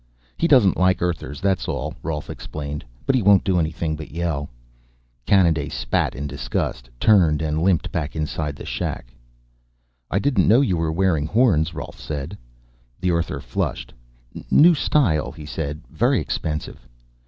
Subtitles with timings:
[0.35, 2.83] "He doesn't like Earthers, that's all," Rolf explained.
[3.05, 4.49] "But he won't do anything but yell."
[5.27, 9.13] Kanaday spat in disgust, turned, and limped back inside the shack.
[10.09, 12.35] "I didn't know you were wearing horns," Rolf said.
[12.99, 13.93] The Earther flushed.
[14.49, 15.81] "New style," he said.
[15.91, 16.87] "Very expensive."